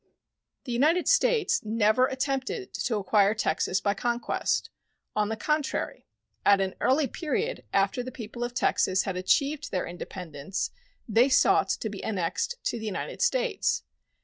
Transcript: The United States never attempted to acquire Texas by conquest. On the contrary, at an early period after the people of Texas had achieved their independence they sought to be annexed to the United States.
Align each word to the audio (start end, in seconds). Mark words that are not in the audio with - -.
The 0.63 0.71
United 0.71 1.07
States 1.07 1.63
never 1.63 2.07
attempted 2.07 2.73
to 2.73 2.95
acquire 2.97 3.35
Texas 3.35 3.79
by 3.79 3.93
conquest. 3.93 4.71
On 5.15 5.29
the 5.29 5.35
contrary, 5.35 6.07
at 6.43 6.59
an 6.59 6.73
early 6.81 7.05
period 7.05 7.63
after 7.71 8.01
the 8.01 8.11
people 8.11 8.43
of 8.43 8.55
Texas 8.55 9.03
had 9.03 9.15
achieved 9.15 9.69
their 9.69 9.85
independence 9.85 10.71
they 11.07 11.29
sought 11.29 11.69
to 11.69 11.87
be 11.87 12.03
annexed 12.03 12.55
to 12.63 12.79
the 12.79 12.85
United 12.87 13.21
States. 13.21 13.83